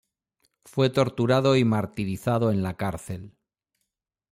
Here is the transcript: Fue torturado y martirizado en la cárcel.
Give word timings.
Fue 0.65 0.89
torturado 0.89 1.55
y 1.55 1.63
martirizado 1.63 2.49
en 2.51 2.63
la 2.63 2.75
cárcel. 2.75 3.37